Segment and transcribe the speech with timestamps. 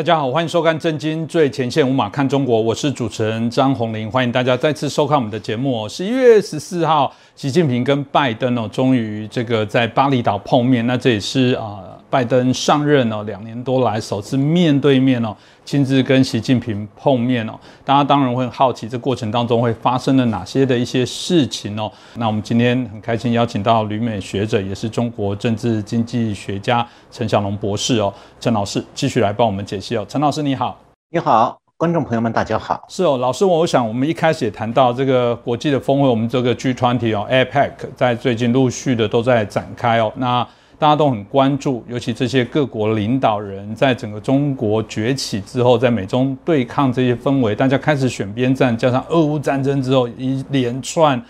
[0.00, 5.86] 大家好，欢迎收看《震惊最前线》，五马看中国，我是主持人张宏林，欢迎大家再次收看我们的节目。
[5.90, 11.99] 十一月十四号，习近平跟拜登哦，终于这个在巴厘岛碰面，那这也是啊。
[12.10, 17.52] 拜登上任哦，两年多来首次面对面哦，亲自跟习近平碰面哦，
[17.84, 21.90] 大家当然会很好奇，这过程当中会发生了哪些的一些事情哦。
[22.16, 30.04] 那我们今天很开心邀请到旅美学者，也是中国政治经济学家陈小龙博士哦，陈老师继续来帮我们解析哦。
[30.08, 30.76] 陈老师你好，
[31.10, 32.84] 你好，观众朋友们大家好。
[32.88, 40.44] 是哦，老师，我想我们一开始也谈到这个国际的峰会，我们这个 G20 哦，APEC 在最近陆续的都在展开哦，那。
[40.80, 51.22] 大家都很关注，尤其这些各国领导人在整个中国崛起之后，在美中对抗这些氛围，大家开始选边站，加上俄乌战争之后一连串。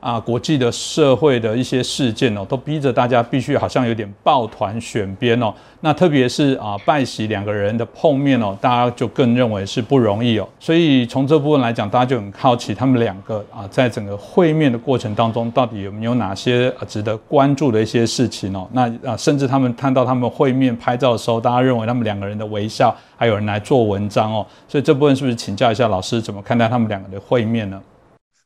[0.00, 5.52] 啊，国际的社会的一些事件哦，都逼着大家必须好像有点抱团选边哦。
[5.80, 10.48] 那特别是啊，拜习两个人的碰面哦，大家就更认为是不容易哦。
[10.58, 18.68] 所以从这部分来讲，大家就很好奇，他们两个啊，在整个会面的过程当中，到底有没有哪些值得关注的一些事情哦？
[18.72, 24.46] 那啊，甚至他们看到他们会面拍照的时候，大家认为他们两个人的微笑，还有人来做文章哦。
[24.68, 27.80] 所以这部分是不是请教一下老师，怎么看待他们两个的会面呢？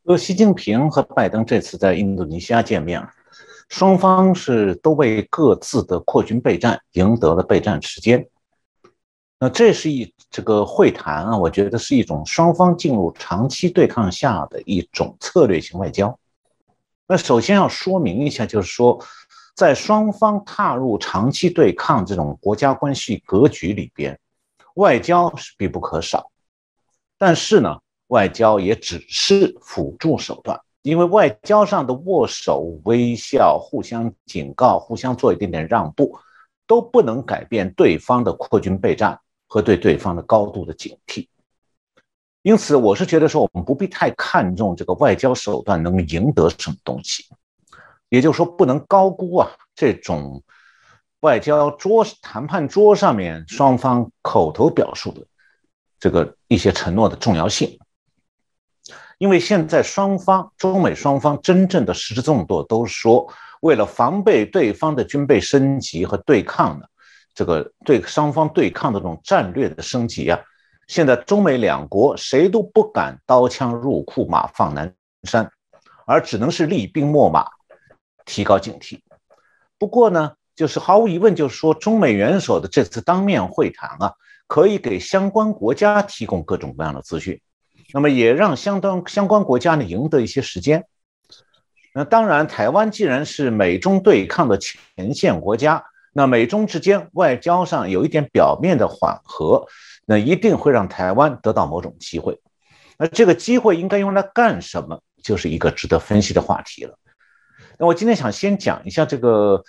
[0.05, 3.07] 呃，习近平和拜登这次在印度尼西亚见面，
[3.69, 8.29] 双方是都为各自的扩军备战赢得了备战时间。
[9.39, 16.19] 那这是一这个会谈啊，我觉得是一种双方进入长期对抗下的一种策略性外交。
[17.07, 19.01] 那首先要说明一下，就是说，
[19.55, 24.19] 在双方踏入长期对抗这种国家关系格局里边，
[24.75, 26.33] 外交是必不可少。
[27.17, 27.79] 但是呢？
[28.13, 36.19] 外交也只是辅助手段，因为外交上的握手、微笑、互相警告、互相做一点点让步，
[36.67, 39.19] 都不能改变对方的扩军备战
[39.49, 41.27] 和对对方的高度的警惕。
[42.43, 47.25] 因此，我是觉得说，我们不必太看重这个外交手段能赢得什么东西，
[48.11, 50.43] 也就是说，不能高估啊这种
[51.21, 55.27] 外交桌谈判桌上面双方口头表述的
[55.99, 57.79] 这个一些承诺的重要性。
[59.23, 66.87] 因为现在双方中美双方真正的实质动作都说，为了防备对方的军备升级和对抗呢，
[67.33, 70.37] 这个对双方对抗的这种战略的升级啊，
[70.89, 75.49] 现在中美两国谁都不敢刀枪入库、马放南山，
[76.05, 77.47] 而只能是厉兵秣马，
[78.25, 78.99] 提高警惕。
[79.79, 84.13] 不过呢，就是毫无疑问，就是说中美元首的这次当面会谈啊，
[84.49, 87.41] 可以给相关国家提供各种各样的资讯。
[87.93, 90.85] 那么也让相当相关国家呢赢得一些时间。
[91.95, 99.67] 那当然，台湾既然是美中对抗的前线国家，那美中之间外交上有一点表面的缓和，
[100.07, 102.41] 那一定会让台湾得到某种机会。
[102.97, 106.99] 那这个机会应该用来干什么，就是一个值得分析的话题了。
[107.79, 109.63] 那我今天想先讲一下这个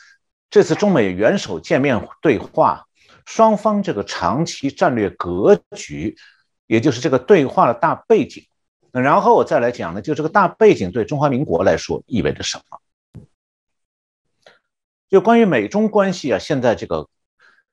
[0.49, 2.85] 这次中美元首见面对话，
[3.25, 6.15] 双方这个长期战略格局。
[6.67, 8.47] 也就是这个对话的大背景，
[8.91, 12.79] 那然后我再来讲呢，就这个大背景对中华民国来说意味着什么？
[15.09, 17.07] 就关于美中关系啊，现在这个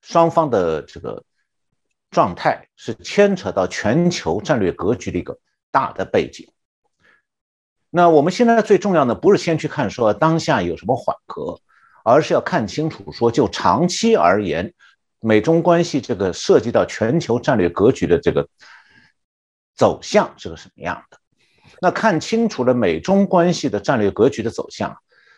[0.02, 1.22] 双方的这个
[2.10, 5.38] 状态是牵扯到全球战略格局的一个
[5.70, 6.50] 大的背景。
[7.90, 11.60] 那我们现在最重要的不是先去看说当下有什么缓和，
[12.04, 14.74] 而是要看清楚说就长期而言，
[15.20, 18.48] 美中关系这个涉及到全球战略格局的这个。
[19.80, 21.16] 走向是个什么样的？
[21.80, 24.94] 那看清楚了美中关系的战略格局的走向，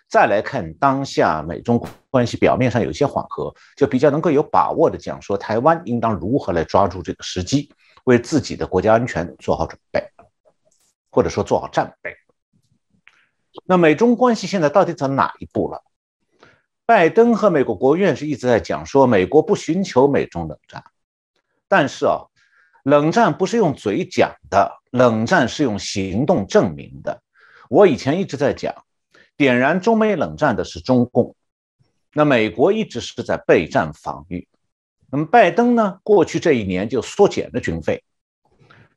[0.08, 1.80] 再来看当下美中
[2.10, 7.72] 关系表面上有些缓和，就比较能够有把握的讲说，台湾应当如何来抓住这个时机，
[8.02, 10.04] 为自己的国家安全做好准备，
[11.12, 12.12] 或者说做好战备。
[13.64, 15.84] 那美中关系现在到底走哪一步了？
[16.84, 20.82] 拜登和美国国务院是一直在讲说，美国不寻求美中冷战，
[21.68, 22.22] 但是啊。
[22.82, 27.22] 冷战不是用嘴讲的，冷战是用行动证明的。
[27.68, 28.74] 我以前一直在讲，
[29.36, 31.34] 点燃中美冷战的是中共，
[32.12, 34.48] 那美国一直是在备战防御。
[35.10, 36.00] 那么拜登呢？
[36.02, 38.02] 过去这一年就缩减了军费，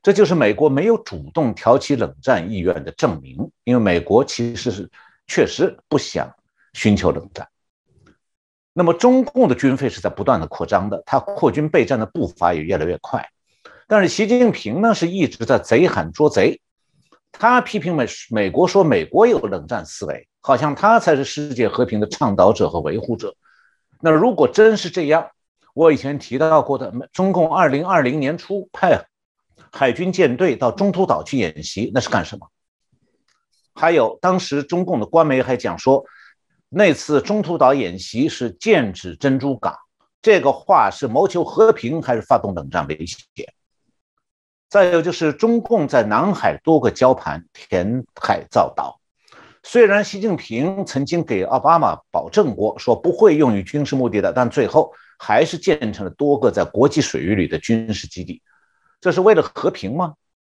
[0.02, 3.50] 这就是美国没有主动挑起冷战意愿的证明。
[3.64, 4.90] 因为美国其实是
[5.26, 6.34] 确实不想
[6.72, 7.46] 寻求冷战。
[8.72, 13.26] 那么中共的军费是在不断的扩张的，它扩军备战的步伐也越来越快。
[13.88, 16.60] 但是习近平呢是一直在贼喊捉贼，
[17.30, 23.34] 他批评美美国说美国有冷战思维，好像他才是世界和平的倡导者和维护者。
[24.00, 25.30] 那如果真是这样，
[25.72, 29.06] 我以前提到过的，中共二零二零年初派
[29.70, 32.48] 海军舰队到中途岛去演习，那是干什么？
[33.74, 36.04] 还有当时中共的官媒还讲说，
[36.68, 39.76] 那次中途岛演习是剑指珍珠港，
[40.20, 43.52] 这个话是谋求和平还是发动冷战威胁？
[44.68, 49.00] 再有就是中共在南海多个礁盘填海造岛，
[49.62, 58.42] 虽然习近平曾经给奥巴马保证过说不会用于军事目的的，但最后还是建成了多个在国际水域里的军事基地，
[59.00, 60.14] 这是为了和平吗？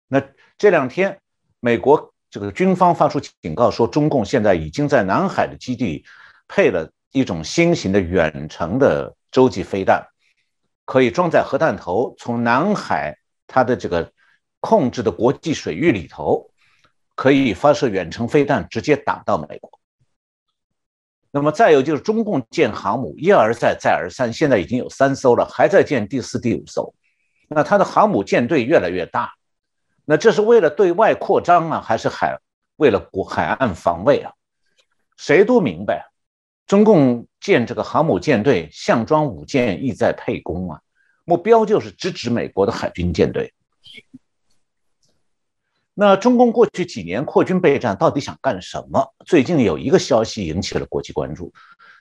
[0.07, 0.19] 那
[0.57, 1.19] 这两天
[1.59, 6.03] 美国这个军方发出警告说，中共现在已经在南海的基地
[6.47, 10.07] 配了一种新型的远程的洲际飞弹，
[10.85, 13.15] 可以装载核弹头，从南海。
[13.49, 14.09] 它的这个
[14.59, 16.49] 控制的国际水域里头，
[17.15, 19.71] 可以发射远程飞弹，直接打到美国。
[21.31, 26.93] 那么再有就是中共建航母一而再再而三，现在已经有三艘了，还在建第四、第五艘。
[27.47, 29.33] 那它的航母舰队越来越大，
[30.05, 32.39] 那这是为了对外扩张啊，还是海
[32.77, 34.31] 为了国海岸防卫啊？
[35.17, 36.11] 谁都明白，
[36.65, 40.81] 中共建这个航母舰队，项庄舞剑，意在沛公啊。
[41.29, 43.53] 目标就是直指美国的海军舰队。
[45.93, 49.13] 那中共过去几年扩军备战到底想干什么？
[49.27, 51.53] 最近有一个消息引起了国际关注，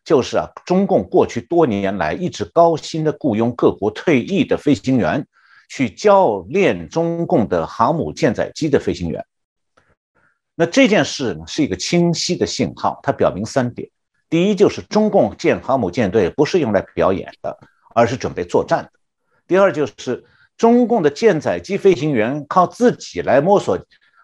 [0.02, 5.26] 就是啊，中共过去多年来一直高薪的雇佣各国退役的飞行员
[5.68, 9.26] 去教练中共的航母舰载机的飞行员。
[10.54, 13.90] 那这件事呢是一个清晰的信号，它表明三点：
[14.30, 17.58] 第一，就是中共建航母舰队不是用来表演的，
[17.94, 18.97] 而是准备作战的。
[19.48, 20.24] 第二就是
[20.56, 23.78] 中共的舰载机飞行员靠自己来摸索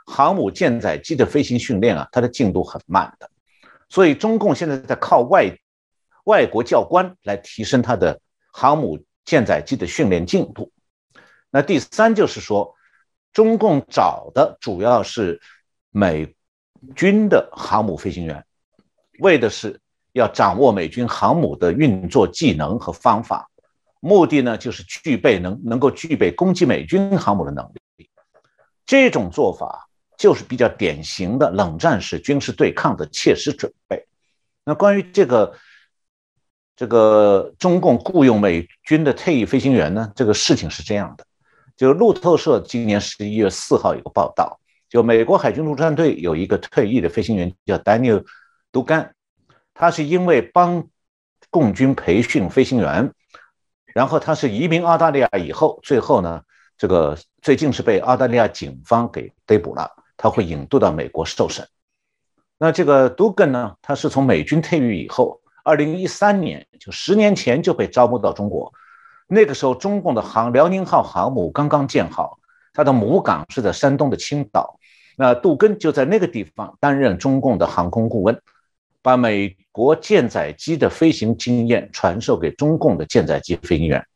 [0.06, 3.30] 航母舰载机的飞行训练啊，它的进度很慢的，
[3.88, 5.58] 所以中共现在在靠外
[6.24, 8.20] 外国教官来提升它的
[8.52, 10.70] 航母舰载机的训练进度。
[11.50, 12.74] 那第三就是说，
[13.32, 15.40] 中共找的主要是
[15.90, 16.34] 美
[16.94, 18.44] 军的航母飞行员，
[19.20, 19.80] 为的是
[20.12, 23.48] 要掌握美军航母的运作技能和方法。
[24.04, 27.64] 目的呢，就是具备能能够具备攻击美军航母的能
[27.96, 28.10] 力。
[28.84, 34.06] 这种做法就是比较典型的冷战式军事对抗的切实准备。
[34.62, 35.54] 那关于这个
[36.76, 41.24] 这个中共雇佣美军的退役飞行员呢，这个事情是这样的：
[41.74, 44.60] 就路透社今年十一月四号有个报道，
[44.90, 48.22] 就美国海军陆战队有一个退役的飞行员叫 Daniel
[48.70, 49.14] 杜干，
[49.72, 50.86] 他是因为帮
[51.48, 53.10] 共军培训飞行员。
[53.94, 56.42] 然后他是移民澳大利亚以后，最后呢，
[56.76, 61.66] 这个最近是被澳大利亚警方给逮捕了，他会引渡到美国受审。
[62.58, 68.72] 那这个杜根呢，他是从美军退役以后，二零一三年就十年前就被招募到中国，
[69.28, 72.38] 那个时候中共的航辽宁号航母刚刚建好，
[72.72, 74.78] 它的母港是在山东的青岛，
[75.16, 78.40] 那杜根就在那个地方担任中共的航空顾问。
[79.02, 84.06] 把美国舰载机的飞行经验传授给中共的舰载机飞行员。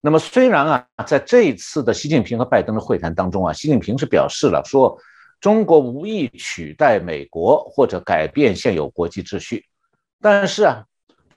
[0.00, 4.98] 那么，虽然啊，在这一次的习近平和拜登的会谈当中啊，习近平是表示了说，
[5.42, 9.66] 中国无意取代美国或者改变现有国际秩序，
[10.22, 10.86] 但是啊，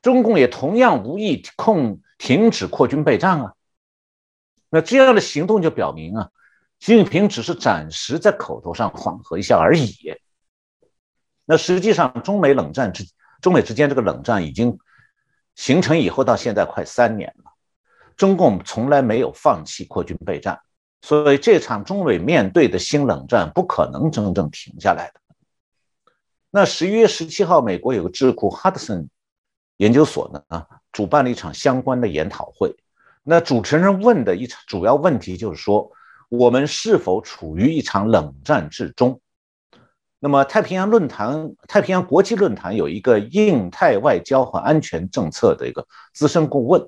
[0.02, 3.54] 中共也同样无意控停止扩军备战啊。
[4.70, 6.30] 那这样的行动就表明啊，
[6.80, 10.13] 习近平只是暂时在口头上缓和一下而已。
[11.46, 13.06] 那实际上，中美冷战之
[13.42, 14.78] 中美之间这个冷战已经
[15.56, 17.52] 形成以后，到现在快三年了。
[18.16, 20.60] 中共从来没有放弃扩军备战，
[21.02, 25.20] 所以这场中美面对的新冷战不可能真正停下来的。
[26.50, 29.10] 那十一月十七号，美国有个智库哈德森
[29.78, 32.74] 研究所呢啊，主办了一场相关的研讨会。
[33.24, 35.92] 那主持人问的一场主要问题就是说，
[36.30, 39.20] 我们是否处于一场冷战之中？
[40.26, 46.82] 那么，太平洋论坛、太平洋国际论坛有一个印太外交和安全政策的一个资深顾问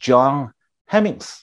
[0.00, 0.52] ，John
[0.86, 1.40] Hemings，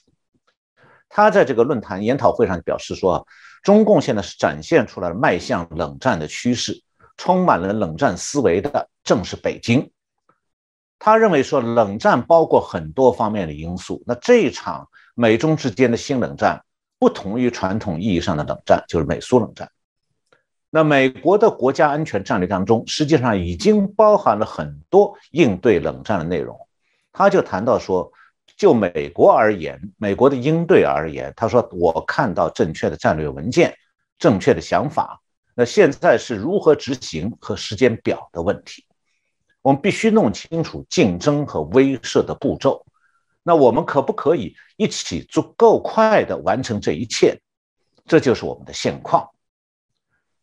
[1.09, 3.27] 他在这个论坛研讨会上表示说，
[3.63, 6.81] 中共现在是展现出来了迈向冷战的趋势，
[7.17, 9.91] 充满了冷战思维的正是北京。
[10.99, 16.63] 他认为说，冷战包括很多方面的因素，那这一场美中之间的新冷战
[16.97, 19.69] 不同于传统意义上的冷战，就是美苏冷战。
[20.75, 26.53] 那美国的国家安全战略当中，实际上已经包含了很多应对冷战的内容。
[27.13, 28.11] 他就谈到说，
[28.57, 33.73] 就美国而言，美国的应对而言，他说我看到正确的战略文件、
[34.19, 35.21] 正确的想法。
[35.55, 38.83] 那现在是如何执行和时间表的问题。
[39.61, 42.85] 我们必须弄清楚竞争和威慑的步骤。
[43.43, 47.39] 那我们可不可以一起足够快的完成这一切？
[48.05, 49.25] 这就是我们的现况。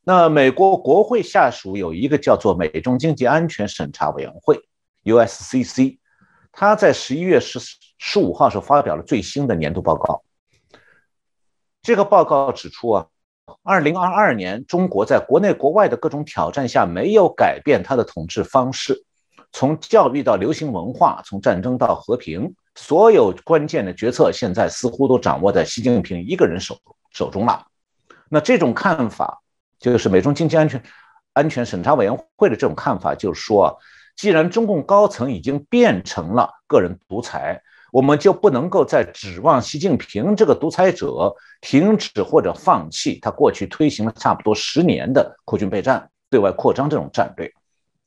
[0.05, 4.61] 那美国国会下属有一个叫做美中经济安全审查委员会
[5.05, 5.99] （USCC），
[6.51, 7.61] 他在十一月十
[7.99, 10.23] 十五号时候发表了最新的年度报告。
[11.83, 13.07] 这个报告指出啊。
[13.65, 19.05] 二零二二年，中国在国内国外的各种挑战下，没有改变它的统治方式。
[19.51, 26.79] 从教育到流行文化，从战争到和平，所有关键的决策现在似乎都掌握在习近平一个人手
[27.11, 27.67] 手中了。
[28.29, 29.42] 那这种看法，
[29.83, 30.83] 就是美中经济安全
[31.35, 33.79] 安全审查委员会的这种看法，就是说，
[34.17, 37.63] 既然中共高层已经变成了个人独裁。
[37.93, 47.53] 我们就不能够再指望习近平这个独裁者停止或者放弃他过去推行了差不多十年的扩军备战、对外扩张这种战略。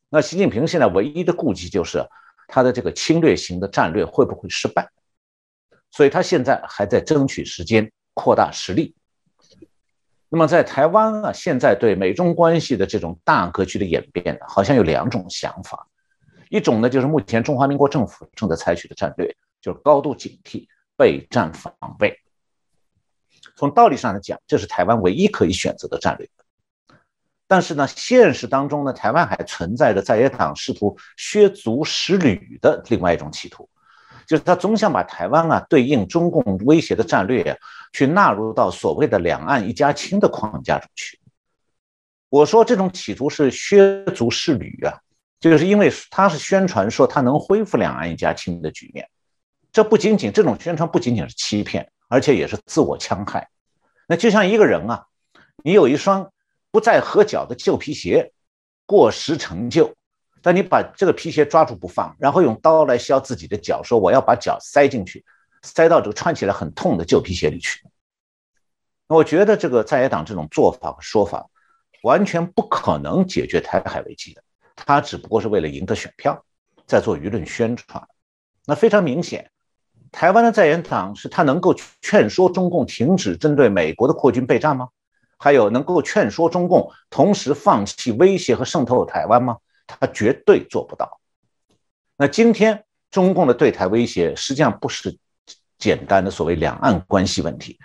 [0.09, 2.03] 那习近平现在唯一的顾忌就是
[2.47, 4.89] 他的这个侵略型的战略会不会失败，
[5.91, 8.95] 所以他现在还在争取时间、扩大实力。
[10.35, 15.87] 那么在台湾啊，现在对美中关系的这种大格局的演变，好像有两种想法，
[16.49, 19.33] 一种呢就是目前中华民国政府正在采取的战略。
[19.61, 22.19] 就是高度警惕、备战防备。
[23.55, 26.29] 从道理上来讲，这是台湾唯一可以选择的战略。
[27.47, 33.69] 但是呢，现实当中呢，台湾还存在着在野党试图削足适履的另外一种企图，
[34.27, 37.57] 就是他总想把台湾啊对应中共威胁的战略
[37.93, 41.19] 去纳入到所谓的“两岸一家亲”的框架中去。
[42.29, 44.99] 我说这种企图是削足适履啊，
[45.39, 49.07] 就是因为他是宣传说他能恢复“两岸一家亲”的局面。
[49.71, 53.49] 这不仅仅这种宣传不仅仅是欺骗，而且也是自我戕害。
[54.07, 55.05] 那就像一个人啊，
[55.63, 56.31] 你有一双
[56.71, 58.31] 不再合脚的旧皮鞋，
[58.85, 59.93] 过时陈旧，
[60.45, 65.25] 但你把这个皮鞋抓住不放，然后用刀来削自己的脚，说我要把脚塞进去，
[65.63, 67.81] 塞到这个穿起来很痛的旧皮鞋里去。
[69.07, 71.49] 我觉得这个在野党这种做法和说法，
[72.03, 74.43] 完全不可能解决台海危机的，
[74.75, 76.45] 他只不过是为了赢得选票，
[76.85, 78.07] 在做舆论宣传。
[78.67, 79.49] 那非常明显。
[80.11, 84.89] 台湾的在野党是他能够劝说中共停止针对美国的扩军备战吗？
[85.39, 89.57] 还有能够劝说中共同时放弃威胁和渗透台湾吗？
[89.99, 91.19] 他绝对做不到。
[92.17, 95.17] 那今天中共的对台威胁实际上不是
[95.77, 97.77] 简单的所谓两岸关系问题，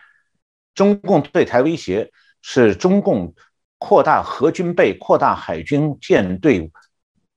[0.75, 2.13] 中共对台威胁
[2.43, 3.35] 是中共
[3.79, 6.71] 扩大核军备、扩大海军舰队，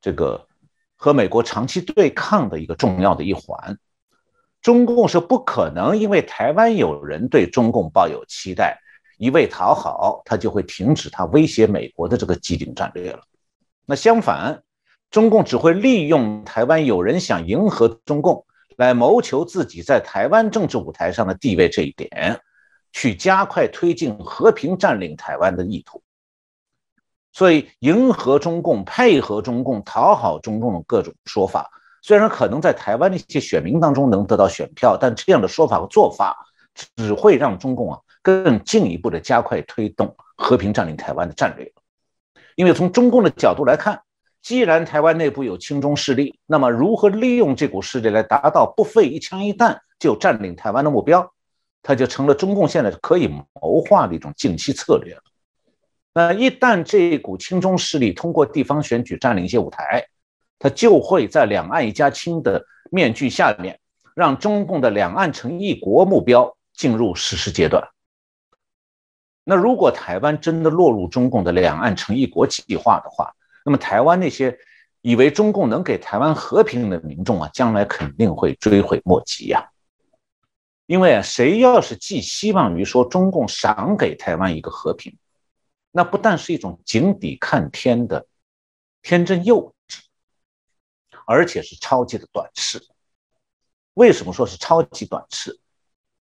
[0.02, 0.48] 这个
[0.96, 3.78] 和美国长期对抗的一个重要的一环。
[4.62, 8.80] 中共是不可能因为台湾有人对中共抱有期待，
[9.18, 13.22] 一味讨好，他就会停止他威胁美国的这个既定战略了。
[13.86, 14.64] 那相反，
[15.12, 18.46] 中共只会利用台湾有人想迎合中共，
[18.78, 22.40] 来谋求自己在台湾政治舞台上的地位这一点，
[22.92, 26.02] 去加快推进和平占领台湾的意图。
[27.34, 31.70] 所以，迎合中共、配合中共、讨好中共的各种说法。
[32.02, 36.38] 虽然可能在台湾的一些选民当中能得到选票，但这样的说法和做法
[36.96, 41.74] 只会让中共啊更进一步的加快推动和平占领台湾的战略。
[42.56, 44.02] 因为从中共的角度来看，
[44.42, 51.34] 既然台湾内部有亲中势力，那么如何利用这股势力来达到不费一枪一弹就占领台湾的目标，
[51.82, 55.22] 它就成了中共现在可以谋划的一种近期策略了。
[56.14, 60.06] 那一旦这股亲中势力通过地方选举占领一些舞台，
[60.60, 63.80] 它就会在两岸一家亲的面具下面，
[64.14, 67.82] 让中共的两岸成一国目标进入实施阶段。
[69.44, 73.34] 那如果台湾真的落入中共的两岸成一国计划的话，
[73.66, 74.58] 那么台湾那些
[75.02, 79.70] 以为中共能给台湾和平的民众啊，将来肯定会追悔莫及呀。
[80.86, 85.18] 因为谁要是寄希望于说中共赏给台湾一个和平，
[85.92, 88.28] 那不但是一种井底看天的
[89.02, 90.00] 天真幼稚。
[91.26, 92.86] 而且是超级的短视。
[93.94, 95.58] 为什么说是超级短视？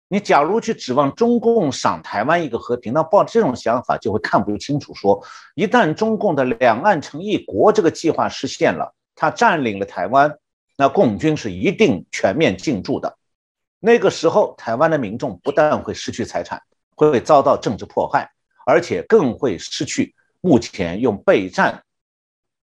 [0.08, 4.94] 你假如去指望中共赏台湾一个和平，那抱这种想法就会看不清楚。
[4.94, 5.22] 说
[5.56, 10.34] 一旦中共的两岸成一国这个计划实现了，他占领了台湾，
[10.78, 13.18] 那共军是一定全面进驻的。
[13.80, 16.62] 那个时候，台湾的民众不但会失去财产，
[16.96, 18.30] 会遭到政治迫害，
[18.66, 21.84] 而且更会失去目前用备战。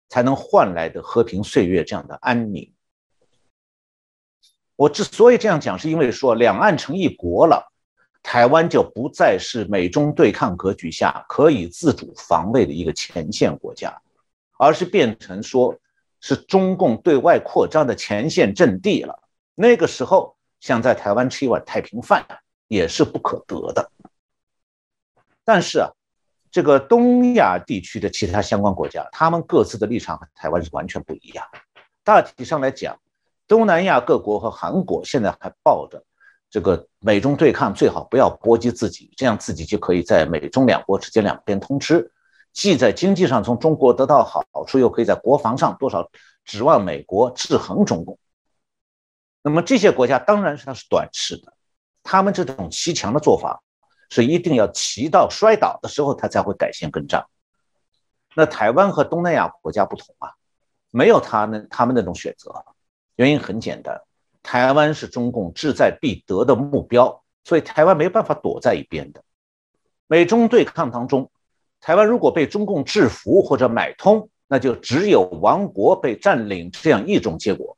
[0.08, 2.72] 才能换来的和平岁月，这样的安宁。
[4.76, 7.66] 我之所以这样讲，是因为说两岸成一国了，
[8.22, 13.96] 台湾就不再是美中对抗格局下可以自主防卫的一个前线国家，
[14.58, 15.74] 而是变成说
[16.20, 19.18] 是中共对外扩张的前线阵地了。
[19.54, 22.26] 那个时候，想在台湾吃一碗太平饭
[22.68, 23.90] 也是不可得的。
[25.42, 25.90] 但是啊，
[26.50, 31.46] 这个东亚地区的其他相关国家，他们各自的立场和台湾是完全不一样。
[32.04, 32.98] 大体上来讲，
[33.48, 36.02] 东南亚各国和韩国现在还抱着
[36.50, 42.10] 这个美中对抗最好不要波及自己，这样自己就可以在美中两国之间两边通吃，
[42.52, 46.08] 既在经济上从中国得到好处，又可以在国防上多少
[46.44, 48.18] 指望美国制衡中共。
[49.42, 51.52] 那么这些国家当然是它是短视的，
[52.02, 53.62] 他们这种骑墙的做法
[54.10, 57.24] 是一定要骑到摔倒的时候，他才会改弦更张。
[58.34, 60.30] 那台湾和东南亚国家不同啊。
[60.92, 62.64] 没有他们他们那种选择，
[63.16, 64.00] 原因很简单，
[64.42, 69.22] 台湾是中共志在必得的目标，所以台湾没办法躲在一边的。
[70.06, 71.30] 美中对抗当中，
[71.80, 77.76] 台湾如果被中共制服或者买通，那就只有亡国被占领这样一种结果。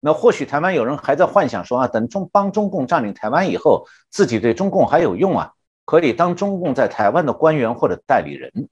[0.00, 5.52] 那或许台湾有人还在幻想说啊，等中帮中共占领台湾以后，自己对中共还有用啊，
[5.86, 8.68] 可以当中共在台湾的官员或者代理人。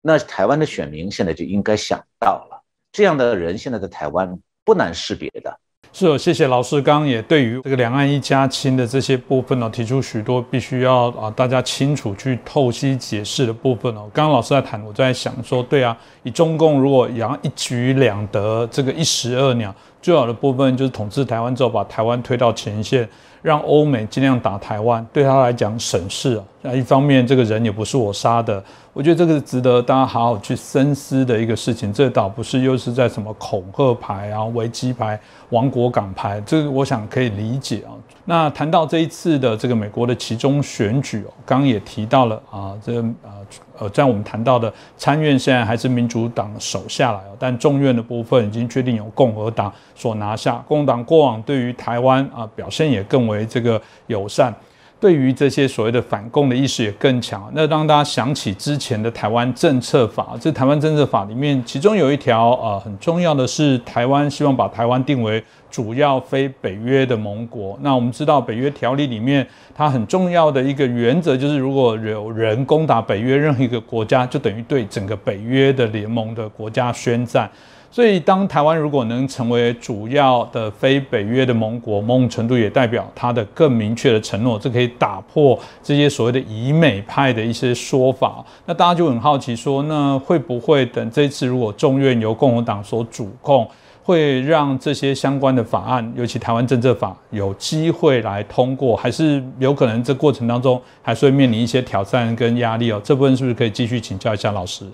[0.00, 2.51] 那台湾的选民现在就应该想到了，
[2.92, 5.58] 这样的人现在在台湾不难识别的。
[5.94, 6.80] 是哦，谢谢老师。
[6.80, 14.08] 刚刚也对于这个两岸一家亲的这些部分呢，提出许多必须要啊大家清楚去透析解释的部分哦。
[14.14, 23.08] 刚刚老师在谈，我在想说，对啊，以中共如果要一举两得，这个一石二鸟，最好的部分就是统治台湾之后，把台湾推到前线。
[23.40, 26.44] 让欧美尽量打台湾，对他来讲省事啊。
[26.60, 31.92] 那一方面，这个人也不是我杀的，我觉得这个是值得大家好好去深思的一个事情。
[31.92, 35.18] 这倒不是又是在什么恐吓牌啊、危机牌、
[35.48, 37.90] 亡国港牌，这个我想可以理解啊。
[38.24, 43.46] 那谈到这一次的这个美国的其中选举哦，刚刚也提到了啊，这呃
[43.78, 50.62] 呃，在我们谈到的参院现在还是民主党手下来哦，但众院的部分已经确定由共和党所拿下。
[50.68, 54.54] 共和党过往对于台湾啊表现也更为这个友善。
[55.02, 67.76] 对于这些所谓的反共的意识也更强，那让大家想起之前的台湾政策法，这台湾政策法里面，其中有一条呃很重要的是，台湾希望把台湾定为主要非北约的盟国。
[67.82, 77.50] 那我们知道北约条例里面，它很重要的一个原则就是，如果有人攻打北约任何一个国家，就等于对整个北约的联盟的国家宣战。
[77.94, 88.42] 所以，当台湾如果能成为主要的非北约的盟国，某种程度也代表它的更明确的承诺，这可以打破这些所谓的以美派的一些说法。
[88.64, 93.68] 那大家就很好奇说，那会不会等这次如果众院由共和党所主控，
[94.02, 102.98] 会让这些相关的法案，尤其台湾政策法，有机会来通过，还是有可能这过程当中还是会面临一些挑战跟压力哦？
[103.04, 104.86] 这部分是不是可以继续请教一下老师？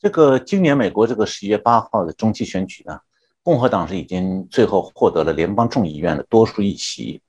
[0.00, 2.98] 这个今年美国这个十一月八号的中期选举呢，
[3.42, 7.20] 共和党是已经最后获得了联邦众议院的多数议席。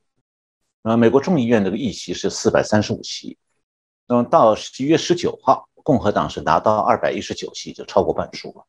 [0.83, 3.37] 呃，美国众议院这个议席是四百三十五席，
[4.07, 8.63] 那么到十一月十九号，共和党是拿到二百一十九席，就超过半数了。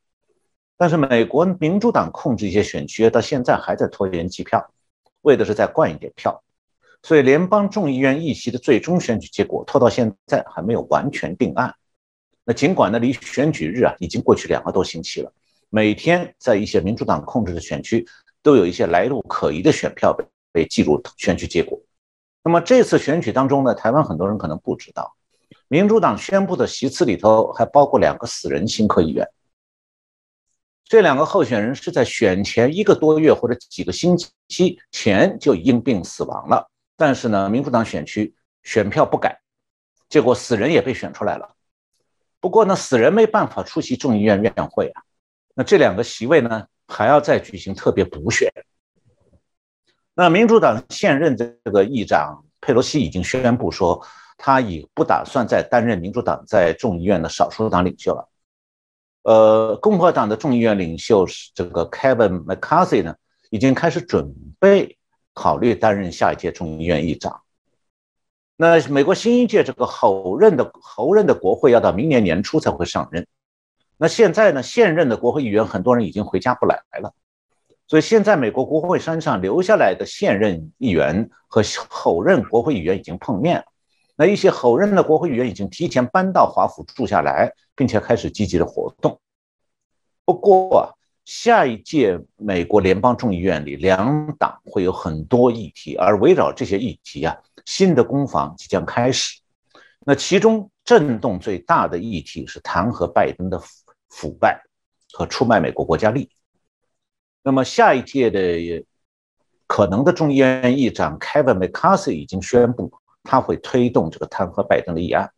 [0.76, 4.68] 但是美国民主党控制一些选区，到现在还在拖延计票，
[5.20, 6.42] 为的是再灌一点票。
[7.04, 11.72] 所以联邦众议院议席的最终选举结果拖到现在还没有完全定案。
[12.44, 15.32] 那尽管呢，离选举日啊已经过去两个多星期了，
[15.70, 18.04] 每天在一些民主党控制的选区
[18.42, 21.80] 都有一些来路可疑的选票被被记入选举结果。
[22.42, 25.14] 那么这次选举当中呢，台湾很多人可能不知道，
[25.68, 29.28] 民主党宣布的席次里头还包括两个死人新科议员。
[30.84, 39.40] 这两个候选人是在选前一个多月或者几个星期前就因病死亡了，但是呢，民主党选区选票不改，
[40.08, 41.51] 结果死人也被选出来了。
[42.42, 45.02] 不过呢，死人没办法出席众议院院会啊，
[45.54, 48.52] 那这两个席位呢，还要再举行特别补选。
[50.12, 54.04] 那民主党现任这个议长佩洛西已经宣布说，
[54.36, 58.28] 他已不打算再担任民主党在众议院的少数党领袖了。
[59.22, 63.14] 呃，共和党的众议院领袖是这个 Kevin McCarthy 呢，
[63.50, 64.98] 已经开始准备
[65.32, 67.40] 考虑担任下一届众议院议长。
[68.62, 73.26] 那美国新一届这个候任的候任的国会要到明年年初才会上任。
[73.96, 77.12] 那现在呢，现任的国会议员很多人已经回家不来了，
[77.88, 83.64] 所以现在美国国会山上留下来的现任议员和候任国会议员已经碰面了。
[84.14, 89.18] 那一些候任的国会议员已经提前搬到华府住下来，并且开始积极的活动。
[90.24, 90.86] 不过啊，
[91.24, 97.36] 下一届美国联邦众议院里，两党会有很多议题，而围绕这些议题啊。
[97.64, 99.40] 新的攻防即将开始，
[100.00, 103.68] 那其中震动最大的议题是弹劾拜登的腐
[104.08, 104.62] 腐败
[105.12, 106.30] 和出卖美国国家利益。
[107.42, 108.84] 那么下一届的
[109.66, 115.32] 可能的众议院议长 Kevin McCarthy 已经宣布，他会推动这个弹劾拜登的议案。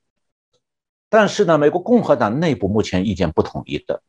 [1.08, 4.02] 但是呢，美国共和党内部目前意见不统一的，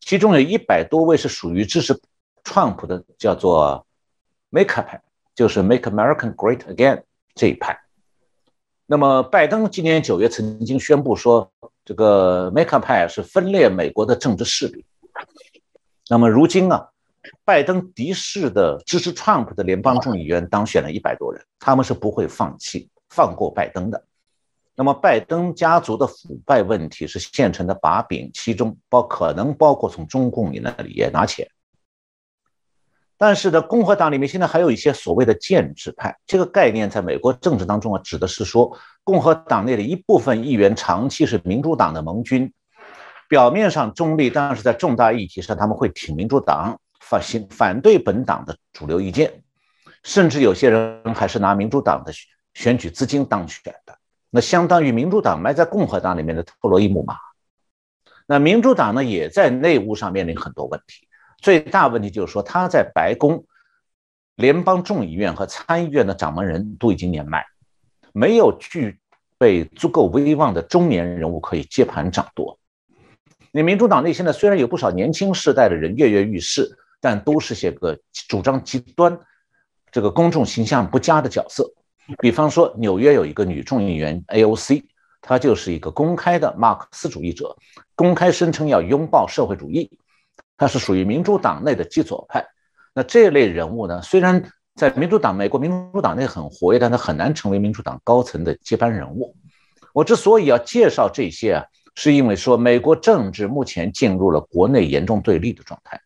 [0.00, 1.98] 其中有一百多位是属于支持
[2.44, 3.86] Trump 的，叫做
[4.50, 5.02] Make 派，
[5.34, 7.04] 就是 Make American Great Again
[7.38, 7.78] 这一派。
[8.90, 11.50] 那么，拜登今年九月曾经宣布说，
[11.84, 14.84] 这个 Make a 派是分裂美国的政治势力。
[16.10, 16.88] 那么，如今啊，
[17.44, 24.02] 拜登敌视的支持 Trump 的联邦众议员当选了一百多人，他们是不会放弃放过拜登的。
[24.74, 31.46] 那么，拜登家族的腐败问题是现成的把柄，其中包可能包括从中共那里也拿钱。
[33.20, 42.52] 但是呢，共和党里面现在还有一些所谓的建制派，这个概念在美国政治当中啊，指的是说共和党内的一部分议员长期是民主党的盟军，
[43.28, 49.42] 表面上中立，但是在重大议题上他们会挺民主党，反反反对本党的主流意见，
[50.04, 52.12] 甚至有些人还是拿民主党的
[52.54, 53.98] 选举资金当选的，
[54.30, 57.16] 那相当于民主党埋在共和党里面的特洛伊木马。
[58.28, 61.07] 那民主党呢，也在内务上面临很多问题。
[61.38, 63.44] 最大问题就是说，他在白宫、
[64.34, 67.44] 联邦众议院和参议院的掌门人都已经年迈，
[68.12, 68.98] 没有具
[69.38, 72.58] 备足够威望的中年人物可以接盘掌舵。
[73.52, 76.68] 你民主党内现在虽然有不少年轻世代的人跃跃欲试，
[77.00, 77.98] 但都是些个
[78.28, 79.18] 主张极端、
[79.90, 81.72] 这个公众形象不佳的角色。
[82.18, 84.84] 比方说，纽约有一个女众议员 AOC，
[85.22, 87.56] 她就是一个公开的马克思主义者，
[87.94, 89.90] 公开声称要拥抱社会主义。
[90.58, 92.44] 他是属于民主党内的极左派，
[92.92, 94.02] 那这类人物呢？
[94.02, 94.42] 虽然
[94.74, 99.34] 在民主党、美国民主党内很活跃，但他很难成为民主党高层的接班人物。
[99.94, 106.00] 我之所以要介绍这些啊，是因为说美国政治目前进入了国内严重对立的状态，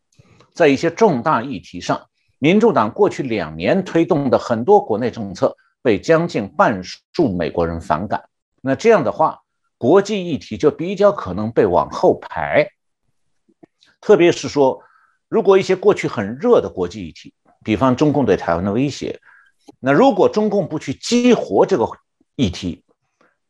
[0.55, 2.01] 在一些重大议题上，
[2.39, 8.23] 民主党过去两年推动的很多国内政策被将近半数美国人反感，
[8.61, 9.41] 那这样的话，
[9.79, 12.69] 国际议题就比较可能被往后排。
[14.03, 14.83] 特别是说，
[15.29, 17.33] 如果一些过去很热的国际议题，
[17.65, 19.19] 比方中共对台湾的威胁，
[19.79, 21.89] 那如果中共不去激活这个
[22.35, 22.85] 议题，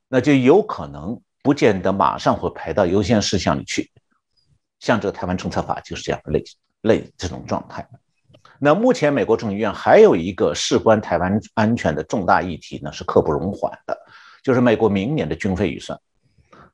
[0.09, 3.91] 那就有可能不见得马上会排到优先事项里去。
[4.79, 6.45] 像这个台湾政策法就是这样的类
[6.83, 7.89] 类这种状态。
[8.59, 13.97] 那目前美国众议院还有一个事关台湾安全的重大议题呢，是刻不容缓的，
[14.43, 15.99] 就是美国明年的军费预算。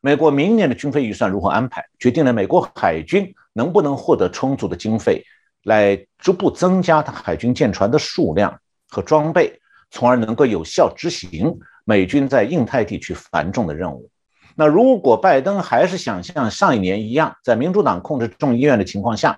[0.01, 5.25] 美国明年的军费预算如何安排，决定了美国海军能不能获得充足的经费，
[5.65, 8.57] 来逐步增加它海军舰船的数量
[8.89, 14.09] 和装备，从而能够有效执行美军在印太地区繁重的任务。
[14.55, 19.37] 那如果拜登还是想像上一年一样，在民主党控制众议院的情况下，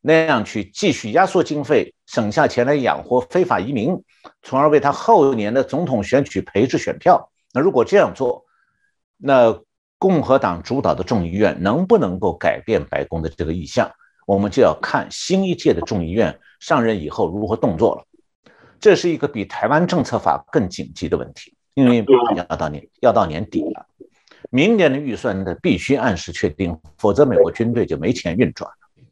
[0.00, 4.02] 那样去继续压缩经费，省下钱来养活非法移民，
[4.42, 8.46] 从而为他后年的总统选举培植选票，那如果这样做，
[9.18, 9.60] 那。
[10.04, 13.90] 共和党主导的众议院能不能够改变白宫的这个意向，
[14.26, 18.04] 我们就要看新一届的众议院上任以后如何动作了。
[18.78, 22.04] 这是一个比台湾政策法更紧急的问题，因为
[22.36, 23.86] 要到年要到年底了，
[24.50, 29.02] 明年的预算呢必须按时确定，否则美国军队就没钱运转了。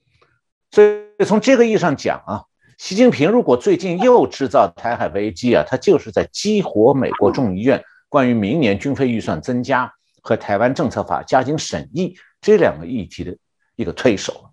[0.72, 2.44] 所以从这个意义上讲啊，
[2.76, 9.90] 习近平如果最近又制造台海危机啊，他就是在激活美国众议院关于明年军费预算增加。
[10.22, 13.36] 和台湾政策法加紧审议这两个议题的
[13.76, 14.50] 一个推手，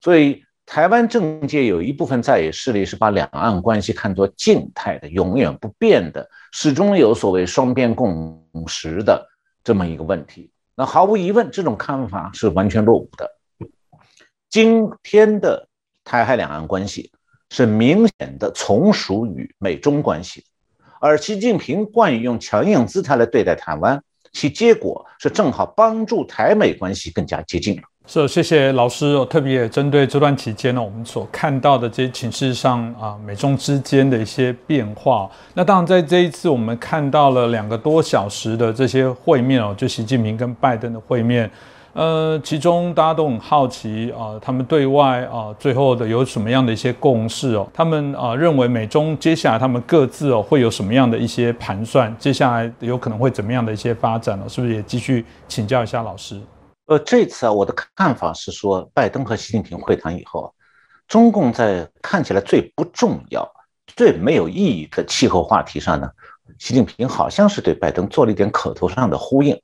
[0.00, 9.28] 所以台湾政界有一部分在野势力是把两岸关系看作静态的、永远不变的、始终有所谓双边共识的
[9.64, 10.50] 这么一个问题。
[10.74, 13.30] 那毫无疑问，这种看法是完全落伍的。
[14.48, 15.68] 今天的
[16.04, 17.12] 台海两岸关系
[17.50, 20.44] 是明显的从属于美中关系，
[21.00, 24.02] 而习近平惯于用强硬姿态来对待台湾。
[24.32, 27.82] 其结果是正好帮助台美关系更加接近了。
[28.04, 29.24] 是，谢谢老师我。
[29.24, 35.30] 特别针对这段期间呢，我们所看到的这些情势上啊，美中之间的一些变化。
[35.54, 41.48] 那当然，在这一次我们看到了两个多小时的这些会面哦，就习近平跟拜登的会面。
[41.94, 47.68] 呃，其中大家都很好奇啊，他们对外啊，最后的有什么样的一些共识哦？
[47.74, 52.14] 他们啊认为美中接下来他们各自哦会有什么样的一些盘算？
[52.18, 54.48] 接下来有可能会怎么样的一些发展呢？
[54.48, 56.40] 是不是也继续请教一下老师？
[56.86, 60.50] 呃，这次啊，我的看法是说，拜登和习近平会谈以后，
[61.06, 63.46] 中共在看起来最不重要、
[63.94, 66.08] 最没有意义的气候话题上呢，
[66.58, 69.54] 习近平好像是对拜登做了一点口头上的呼应。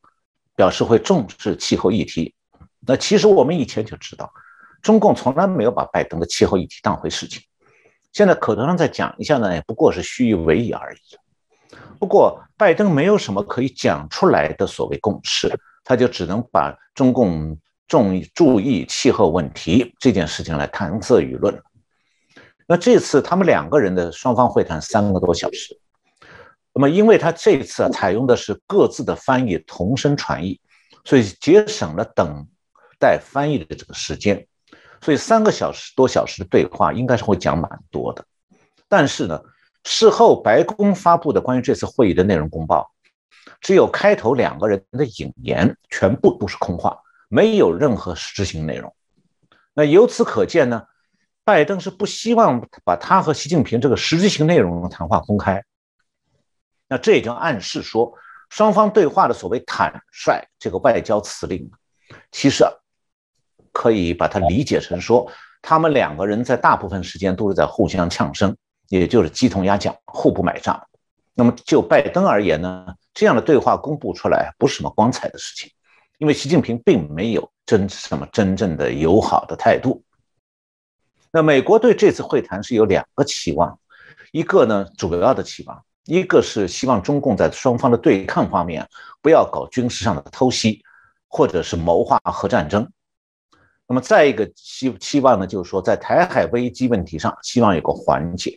[0.59, 2.35] 表示会重视气候议题，
[2.85, 4.29] 那其实我们以前就知道，
[4.83, 7.41] 中共从来没有把拜登的气候议题当回事情。
[8.13, 11.79] 现在口头上再讲一下呢，也不过是虚与委蛇而已。
[12.01, 15.49] 不过拜登没有什么可以讲出来的所谓共识，
[15.85, 21.57] 他就只能把中共重注意气候问题这件事情来搪塞舆论。
[22.67, 25.79] 那这次他们两个人的双方会谈三个多小时，
[26.79, 30.61] 那么因为他这一次啊采用的是各自的翻译同声传译，
[31.05, 32.47] 所以节省了等
[33.01, 34.47] 待翻译的这个时间，
[35.01, 38.25] 所以三个小时多小时的对话应该是会讲蛮多的。
[38.89, 39.43] 但是呢，
[39.83, 42.89] 事后白宫发布的关于这次会议的内容公报，
[43.61, 46.97] 只有开头两个人的引言，全部都是空话，
[47.29, 48.95] 没有任何实质性内容。
[49.75, 50.85] 那由此可见呢？
[51.43, 55.65] 拜登是不希望把他和习近平这个实质性内容的谈话公开，
[56.89, 58.13] 那这也就暗示说，
[58.49, 61.71] 双方对话的所谓坦率这个外交辞令，
[62.33, 62.65] 其实
[63.73, 68.57] 可以把它理解成说，他们两个人在大部分时间都是在互相呛声，
[68.89, 70.83] 也就是鸡同鸭讲，互不买账。
[71.35, 75.71] 那么就拜登而言呢，这样的对话公布出来不是什么光彩的事情，
[76.19, 80.03] 因为习近平并没有真什么真正的友好的态度。
[81.31, 83.79] 那美国对这次会谈是有两个期望，
[84.33, 88.89] 一个呢主要的期望，一个是希望中共在双方的对抗方面
[89.21, 90.83] 不要搞军事上的偷袭，
[91.29, 92.91] 或者是谋划核战争。
[93.87, 98.57] 那么再一个期期望呢，就是说在台海危机问题上希望有个缓解。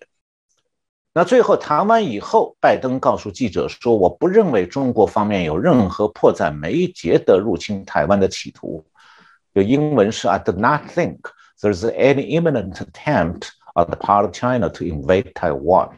[1.14, 8.82] 那最后谈完以后，拜登告诉记者说：“我不认为中国方面有任何迫在眉睫的入侵台湾的企图。”
[9.54, 11.20] 就英文是 “I do not think”。
[11.60, 15.90] There's any imminent attempt on the part of China to invade Taiwan？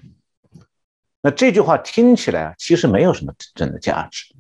[1.25, 4.35] 那这句话听起来啊，其实没有什么真正的价值，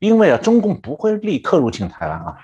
[0.00, 2.36] 因为啊，中共不会立刻入侵台湾啊。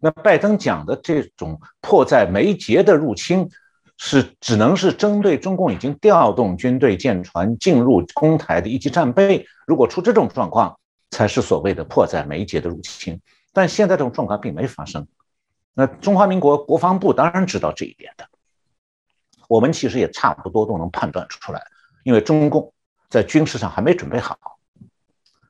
[0.00, 3.48] 那拜登讲的这种迫在眉睫的入侵，
[3.96, 10.76] 是只能是针对中共已经调动军队舰船进入攻台的一级战备，如果出这种状况，
[11.12, 13.20] 才是所谓的迫在眉睫的入侵。
[13.52, 15.06] 但现在这种状况并没发生。
[15.74, 18.26] 那中华民国国防部当然知道这一点的，
[19.48, 21.62] 我们其实也差不多都能判断出来，
[22.02, 22.72] 因为中共
[23.08, 24.38] 在军事上还没准备好，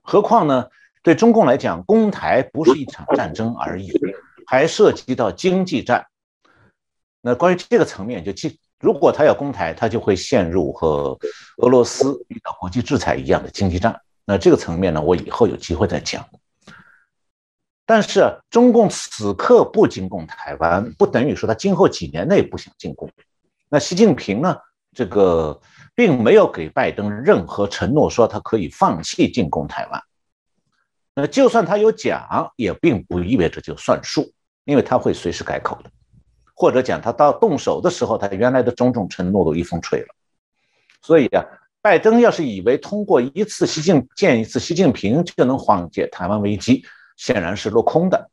[0.02, 0.68] 何况呢？
[1.02, 3.90] 对中共来讲，攻台不是一场战争而已，
[4.46, 6.06] 还涉及到经济战。
[7.20, 11.18] 那关于这个层面，就经如果他要攻台，他就会陷入和
[11.58, 13.98] 俄罗斯遇到国际制裁一样的经济战。
[14.24, 16.26] 那这个层面呢，我以后有机会再讲。
[17.86, 23.10] 但是中共此刻不进攻台湾，不等于说他今后几年内不想进攻。
[23.70, 24.58] 那习近平呢？
[24.94, 25.60] 这个
[25.94, 30.02] 并没有给拜登任何承诺，说他可以放弃进攻台湾。
[31.14, 34.32] 那就算他有讲，也并不意味着就算数，
[34.64, 35.90] 因为他会随时改口的，
[36.54, 40.06] 或者讲他到动手的时候，他原来的种种承诺都一风吹了。
[41.02, 41.44] 所以啊，
[41.82, 46.84] 拜登要是以为通过一次习近见一次习近平就能缓解台湾危机，
[47.16, 48.30] 显然是落空的。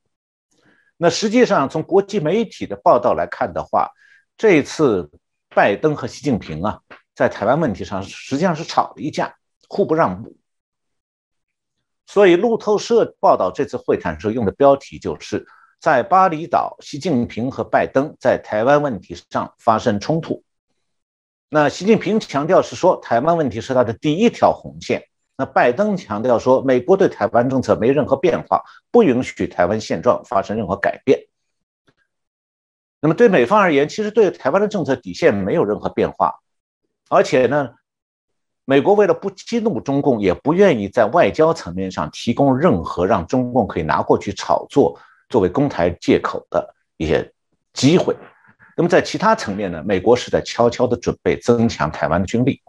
[0.97, 3.89] 那实际上，从国际媒体的报道来看的话，
[4.37, 5.09] 这一次
[5.55, 6.81] 拜登和习近平啊，
[7.15, 9.33] 在台湾问题上实际上是吵了一架，
[9.69, 10.35] 互不让步。
[12.05, 15.47] 所以路透社报道这次会谈时候用的标题就是
[15.79, 20.43] 在巴厘岛，习近平和拜登在台湾问题上发生冲突。
[21.49, 25.07] 那习近平强调是说，台湾问题是他的第一条红线。
[25.37, 31.17] 那拜登强调说，美国对台湾政策没任何变化，不允许台湾现状发生任何改变。
[33.05, 36.33] 那么对美方而言，其实对台湾的政策底线没有任何变化，
[37.07, 37.69] 而且呢，
[38.65, 47.31] 美国为了不激怒中共，也不愿意在外交层面上提供任何让中共可以拿过去炒作作为攻台借口的一些
[47.73, 48.15] 机会。
[48.75, 52.59] 那么在其他层面呢，美国是在悄悄地准备增强台湾的军力。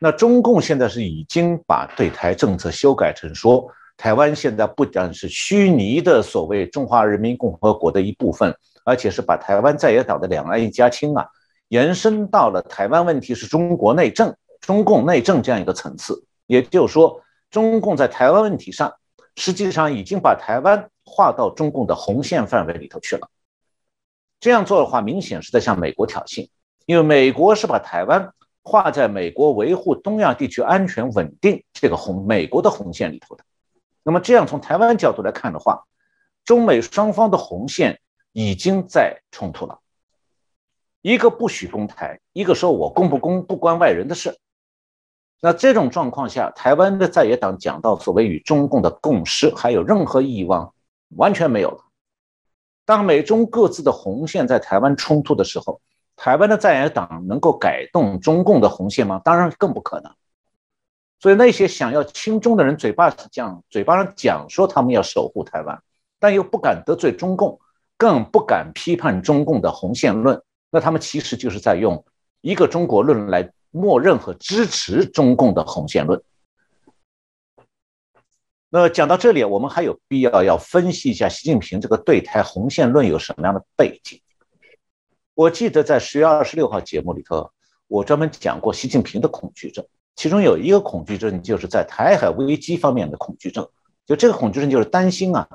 [0.00, 8.52] 那中共现在是已经把对台政策修改成说，台湾现在不但是虚拟的所谓中华人民共和国的一部分，
[8.88, 11.28] 而且是把台湾在野党的两岸一家亲啊，
[11.68, 16.24] 延伸到了台湾问题是中国内政、中共内政这样一个层次。
[16.46, 17.20] 也就是说，
[17.50, 18.94] 中共在台湾问题上，
[19.36, 23.28] 实际上已经把台湾划到中共的红线范围里头去了。
[24.40, 26.48] 这样做的话，明显是在向美国挑衅，
[26.86, 28.32] 因为美国是把台湾。
[28.64, 33.42] 划在美国维护东亚地区安全稳定这个红美国的红线里头的，
[34.02, 35.84] 那么这样从台湾角度来看的话，
[36.44, 37.98] 中美双方的红线
[38.32, 39.78] 已经在冲突了，
[41.02, 44.38] 一个不许攻台，一个说我攻不攻不关外人的事。
[45.40, 50.70] 那这种状况下，台湾的在野党讲到所谓与中共的共识还有任何意义吗？
[51.16, 51.84] 完全没有了。
[52.84, 55.80] 当美中各自的红线在台湾冲突的时候。
[56.20, 59.20] 台湾的在野党能够改动中共的红线吗？
[59.24, 60.12] 当然更不可能。
[61.20, 65.80] 所以那些想要亲中的人，嘴巴讲，嘴巴上讲说他们要守护台湾，
[66.18, 67.60] 但又不敢得罪中共，
[67.98, 72.02] 更不敢批判中共的红线论，那他们其实就是在用
[72.40, 76.22] 一个中国论来默认和支持中共的红线论。
[78.70, 84.20] 那讲到这里，我们还有必要要分析一下习近平这个对台红线论有什么样的背景。
[85.34, 87.50] 我记得在十月二十六号节目里头，
[87.86, 89.84] 我专门讲过习近平的恐惧症，
[90.16, 93.68] 其中有一个恐惧症就是在台海危机方面的恐惧症。
[94.04, 95.48] 就这个恐惧症就是担心啊，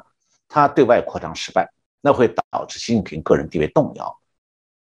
[0.48, 1.73] 他对外扩张失败，
[2.06, 4.20] 那会导致习近平个人地位动摇。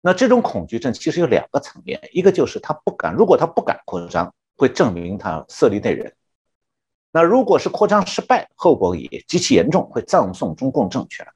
[0.02, 6.12] 那这种恐惧症其实有两个层面，一个就是他不敢，如果他不敢扩张，会证明他色厉内荏。
[7.12, 11.28] 那如果是扩张失败，后果也极其严重，会葬送中共政权。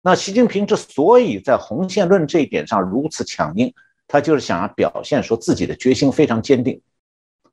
[0.00, 3.74] 那习近平之所以在红线论这一点上如此强硬，
[4.08, 6.80] 他就是想要表现说自己的决心非常坚定。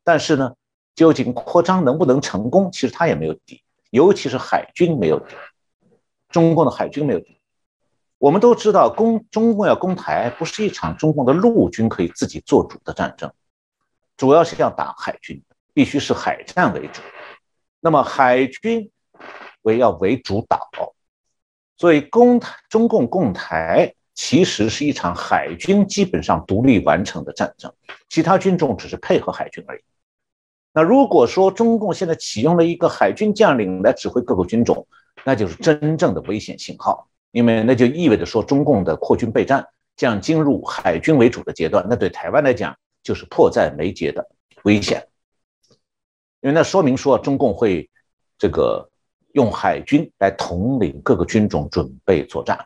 [0.02, 0.54] 但是呢，
[0.96, 3.62] 究竟扩张能不能成功，其实他也没有底，
[3.92, 5.36] 尤其是海军没有底，
[6.30, 7.22] 中共的海军没有。
[8.20, 13.32] 我们都知道，攻中共要攻台，不是一场中共的陆军可以自己做主的战争，
[14.18, 17.02] 主要是要打海军，必须是海战为主。
[17.80, 18.90] 那么海军
[19.62, 20.68] 为要为主导，
[21.78, 27.72] 所以攻台中共攻台其实是一场海军基本上独立完成的战争，
[28.10, 29.82] 其他军种只是配合海军而已。
[30.74, 34.88] 那如果说中共现在启用了一个海军将领来指挥各个军种，
[35.28, 44.26] 那就是真正的危险信号，因为那就意味着说中共的扩军备战将进入海军为主的阶段，那对台湾来讲就是迫在眉睫的
[44.64, 45.06] 危险。
[46.40, 47.90] 因为那说明说中共会
[48.38, 48.90] 这个
[49.34, 52.66] 用海军来统领各个军种准备作战，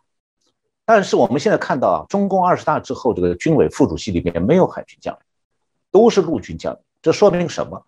[0.86, 5.22] 但是我们现在看到啊，中共二十大之后，这个军委副主席里面没有海军将领，
[5.90, 6.80] 都是陆军将领。
[7.02, 7.84] 这说明什么？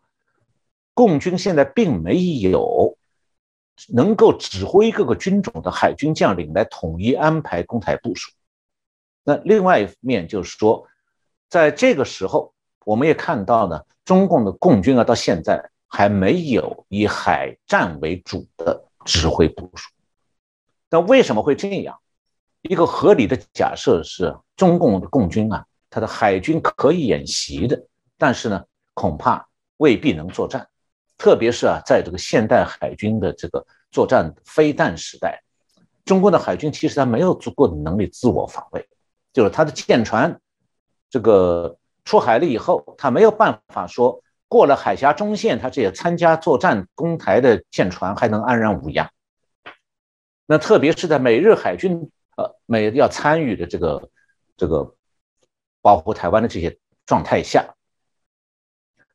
[0.96, 2.18] 共军现在并没
[2.50, 2.98] 有
[3.90, 8.32] 能够指挥各个军种的海军将领来统一安排攻台部署。
[9.24, 10.88] 那另外一面就是说，
[11.50, 12.54] 在这个时候，
[12.86, 15.70] 我们也看到呢，中共的共军啊，到现在。
[15.96, 19.92] 还没有以海战为主的指挥部署，
[20.90, 22.00] 那为什么会这样？
[22.64, 27.80] 一个合理的假设是，中共的共军啊，他的海军可以演习的，
[28.18, 28.66] 但是呢，
[28.96, 30.68] 恐怕未必能作战。
[31.18, 35.42] 特别是啊，在这个现代海军的这个作战飞弹时代，
[36.06, 38.88] 中国的海军其实他没有足够的能力自我防卫，
[39.32, 40.40] 就是他的舰船
[41.10, 44.22] 这个出海了以后，他没有办法说。
[44.50, 49.10] 过了海峡中线，他这些参加作战攻台的舰船还能安然无恙。
[50.46, 54.10] 那特别是在美日海军呃美要参与的这个
[54.56, 54.94] 这个
[55.82, 57.74] 保护台湾的这些状态下，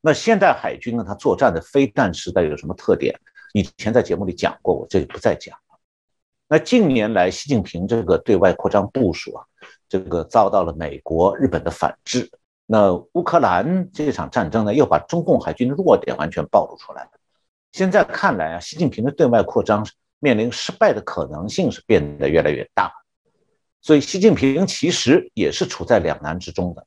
[0.01, 3.19] 那现代海军呢，它作战的飞弹时代有什么特点？
[3.53, 5.79] 以前在节目里讲过，我这里不再讲了。
[6.47, 9.45] 那近年来，习近平这个对外扩张部署啊，
[9.87, 12.29] 这个遭到了美国、日本的反制。
[12.65, 17.11] 那乌克兰这场战争呢，又把中共海军的弱点完全暴露出来了。
[17.71, 19.85] 现在看来啊，习近平的对外扩张
[20.19, 22.91] 面临失败的可能性是变得越来越大。
[23.81, 26.85] 所以，习近平其实也是处在两难之中的。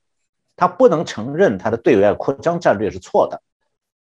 [0.56, 3.40] 他不能承认他的对外扩张战略是错的，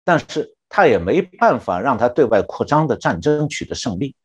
[0.04, 4.16] 但是他也没办法让他对外扩张的战争取得胜利。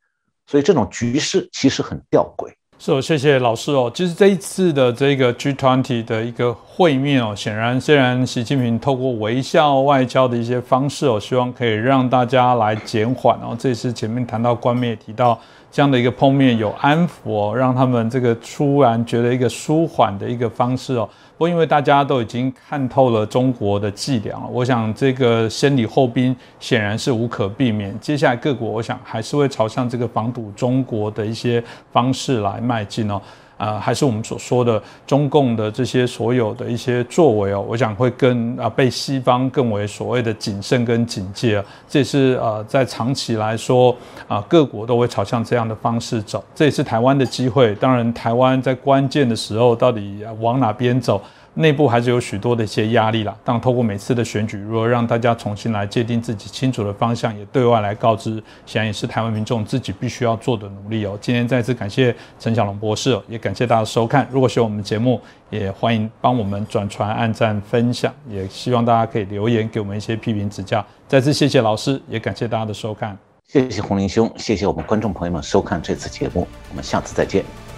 [0.46, 2.52] 所以，这种局势其实很吊诡。
[2.78, 3.90] 是哦，谢谢老师哦。
[3.94, 13.56] 其实这一次的这个 G20 的一个会面哦，显然虽然习近平透过微笑外交的一些方式哦，希望可以让大家来减缓哦。
[13.58, 15.38] 这次前面谈到官媒也提到。
[15.72, 21.08] 这样的一个碰面有安抚哦，让他们这个突然觉得一个舒缓的一个方式哦。
[21.40, 27.98] 不过因为大家都已经看透了中国的伎俩了，我想这个先礼后兵显然是无可避免。
[27.98, 33.18] 接下来各国我想还是会朝向这个防堵中国的一些方式来迈进哦。
[33.60, 43.94] 啊，还是我们所说的中共的这些所有的一些作为哦，我想会更啊被西方更为所谓的谨慎跟警戒啊，这也是呃在长期来说
[44.26, 47.74] 啊各国都会朝向这样的方式走，这也是台湾的机会。
[47.74, 51.20] 当然，台湾在关键的时候到底往哪边走？
[51.54, 53.36] 内部还是有许多的一些压力啦。
[53.44, 61.18] 但透过每次的选举，如果让大家重新来界定自己清楚的方向，也对外来告知，显然也是台湾民众自己必须要做的努力哦。
[61.20, 64.26] 今天再次感谢陈小龙博士，也感谢大家收看。
[64.30, 65.20] 如果喜欢我们节目，
[65.50, 70.84] 也欢迎帮我们转传、按赞、分享，也希望大家可以留言给我们一些批评指教。
[71.08, 73.16] 再次谢谢老师，也感谢大家的收看。
[73.48, 77.69] 谢谢洪林兄，谢谢我们观众朋友们收看这次节目，我们下次再见。